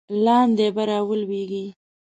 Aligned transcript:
لاندې 0.25 0.67
به 0.75 0.83
را 0.89 0.99
ولویږې. 1.09 1.65